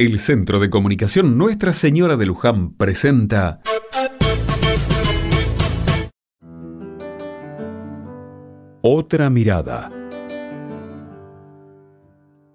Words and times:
El 0.00 0.20
Centro 0.20 0.60
de 0.60 0.70
Comunicación 0.70 1.36
Nuestra 1.36 1.72
Señora 1.72 2.16
de 2.16 2.24
Luján 2.24 2.70
presenta 2.74 3.60
Otra 8.80 9.28
mirada. 9.28 9.90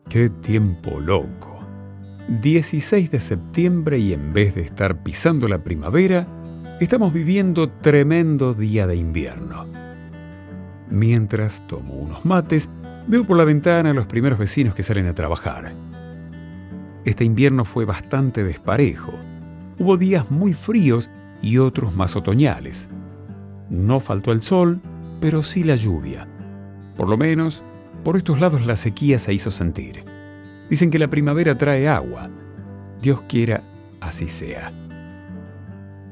Qué 0.07 0.29
tiempo 0.29 1.01
loco. 1.01 1.59
16 2.41 3.11
de 3.11 3.19
septiembre 3.19 3.97
y 3.97 4.13
en 4.13 4.31
vez 4.31 4.55
de 4.55 4.61
estar 4.61 5.03
pisando 5.03 5.49
la 5.49 5.65
primavera, 5.65 6.25
estamos 6.79 7.11
viviendo 7.11 7.69
tremendo 7.69 8.53
día 8.53 8.87
de 8.87 8.95
invierno. 8.95 9.65
Mientras 10.89 11.67
tomo 11.67 11.95
unos 11.95 12.23
mates, 12.23 12.69
veo 13.05 13.25
por 13.25 13.35
la 13.35 13.43
ventana 13.43 13.89
a 13.89 13.93
los 13.93 14.05
primeros 14.05 14.39
vecinos 14.39 14.75
que 14.75 14.83
salen 14.83 15.07
a 15.07 15.13
trabajar. 15.13 15.73
Este 17.05 17.25
invierno 17.25 17.65
fue 17.65 17.83
bastante 17.83 18.45
desparejo. 18.45 19.13
Hubo 19.77 19.97
días 19.97 20.31
muy 20.31 20.53
fríos 20.53 21.09
y 21.41 21.57
otros 21.57 21.95
más 21.95 22.15
otoñales. 22.15 22.87
No 23.69 23.99
faltó 23.99 24.31
el 24.31 24.41
sol, 24.41 24.79
pero 25.19 25.43
sí 25.43 25.63
la 25.63 25.75
lluvia. 25.75 26.27
Por 26.95 27.09
lo 27.09 27.17
menos, 27.17 27.61
por 28.05 28.15
estos 28.15 28.39
lados 28.39 28.65
la 28.65 28.77
sequía 28.77 29.19
se 29.19 29.33
hizo 29.33 29.51
sentir. 29.51 30.05
Dicen 30.69 30.89
que 30.89 30.99
la 30.99 31.09
primavera 31.09 31.57
trae 31.57 31.89
agua. 31.89 32.29
Dios 33.01 33.21
quiera, 33.27 33.63
así 33.99 34.29
sea. 34.29 34.71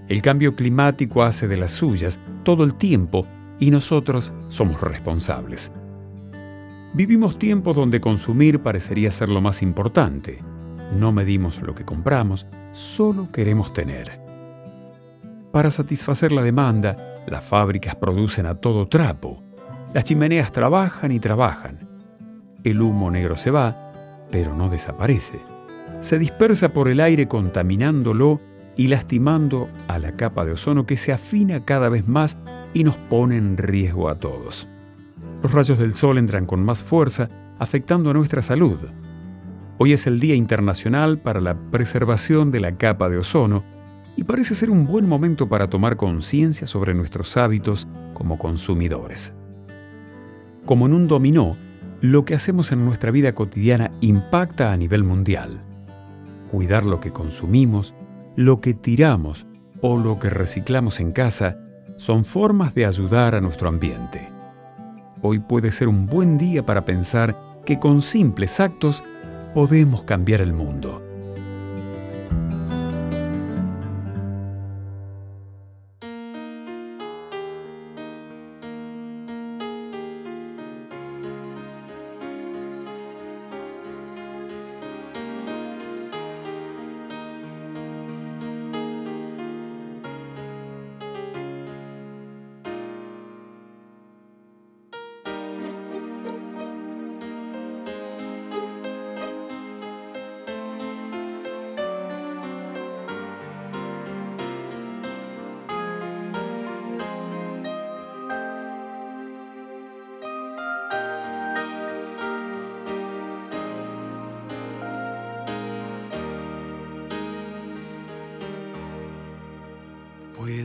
El 0.10 0.21
cambio 0.21 0.58
climático 0.58 1.23
hace 1.23 1.48
de 1.48 1.55
las 1.55 1.71
suyas 1.71 2.20
todo 2.44 2.66
el 2.66 2.73
tiempo 2.73 3.26
y 3.60 3.71
nosotros 3.71 4.34
somos 4.49 4.82
responsables. 4.82 5.71
Vivimos 6.94 7.40
tiempos 7.40 7.77
donde 7.77 8.02
consumir 8.02 8.60
parecería 8.60 9.10
ser 9.10 9.30
lo 9.30 9.40
más 9.40 9.62
importante 9.62 10.51
no 10.98 11.12
medimos 11.12 11.62
lo 11.62 11.76
que 11.76 11.86
compramos, 11.86 12.45
solo 12.72 13.32
queremos 13.32 13.73
tener. 13.73 14.20
Para 15.52 15.71
satisfacer 15.71 16.32
la 16.32 16.43
demanda, 16.43 16.98
las 17.27 17.43
fábricas 17.43 17.96
producen 17.96 18.46
a 18.46 18.55
todo 18.55 18.88
trapo. 18.88 19.41
Las 19.93 20.05
chimeneas 20.05 20.52
trabajan 20.52 21.12
y 21.12 21.20
trabajan. 21.20 21.80
El 22.63 22.82
humo 22.82 23.12
negro 23.12 23.35
se 23.35 23.52
va, 23.52 23.91
pero 24.32 24.55
no 24.55 24.70
desaparece. 24.70 25.40
Se 25.99 26.18
dispersa 26.18 26.70
por 26.70 26.88
el 26.88 26.99
aire 26.99 27.27
contaminándolo 27.27 28.40
y 28.77 28.87
lastimando 28.87 29.70
a 29.87 29.99
la 29.99 30.15
capa 30.15 30.46
de 30.46 30.54
ozono 30.54 30.85
que 30.85 30.98
se 30.98 31.12
afina 31.12 31.65
cada 31.65 31.90
vez 31.90 32.08
más 32.08 32.37
y 32.74 32.84
nos 32.84 32.96
pone 32.96 33.37
en 33.37 33.58
riesgo 33.58 34.10
a 34.10 34.15
todos. 34.15 34.68
Los 35.43 35.52
rayos 35.52 35.80
del 35.80 35.93
sol 35.93 36.18
entran 36.18 36.46
con 36.46 36.63
más 36.63 36.82
fuerza, 36.82 37.30
afectando 37.60 38.10
a 38.12 38.13
nuestra 38.13 38.41
salud. 38.41 38.77
Hoy 39.84 39.93
es 39.93 40.05
el 40.05 40.20
Día 40.20 40.35
Internacional 40.35 41.18
para 41.18 41.41
la 41.41 41.55
Preservación 41.55 42.51
de 42.51 42.60
la 42.60 42.77
Capa 42.77 43.10
de 43.10 43.18
Ozono 43.18 43.63
y 44.15 44.24
parece 44.24 44.54
ser 44.54 44.70
un 44.70 44.85
buen 44.85 45.10
momento 45.10 45.49
para 45.49 45.71
tomar 45.71 45.98
conciencia 45.98 46.68
sobre 46.68 46.93
nuestros 46.93 47.35
hábitos 47.35 47.87
como 48.13 48.37
consumidores. 48.37 49.34
Como 50.68 50.85
en 50.85 50.93
un 50.93 51.07
dominó, 51.07 51.57
lo 51.99 52.26
que 52.26 52.35
hacemos 52.35 52.71
en 52.71 52.85
nuestra 52.85 53.09
vida 53.09 53.34
cotidiana 53.34 53.90
impacta 54.02 54.71
a 54.71 54.77
nivel 54.77 55.04
mundial. 55.04 55.63
Cuidar 56.52 56.85
lo 56.85 56.99
que 56.99 57.09
consumimos, 57.09 57.96
lo 58.35 58.62
que 58.62 58.76
tiramos 58.76 59.48
o 59.82 59.98
lo 59.98 60.20
que 60.20 60.29
reciclamos 60.29 60.99
en 60.99 61.12
casa 61.12 61.57
son 61.98 62.24
formas 62.24 62.76
de 62.76 62.85
ayudar 62.85 63.34
a 63.34 63.41
nuestro 63.41 63.68
ambiente. 63.68 64.29
Hoy 65.24 65.40
puede 65.40 65.72
ser 65.72 65.88
un 65.88 66.06
buen 66.06 66.38
día 66.38 66.63
para 66.63 66.85
pensar 66.85 67.35
que 67.66 67.79
con 67.79 68.03
simples 68.03 68.59
actos 68.59 69.02
podemos 69.53 70.03
cambiar 70.03 70.41
el 70.41 70.53
mundo. 70.53 71.10